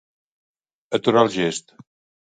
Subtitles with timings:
[0.99, 1.77] Aturar el gest.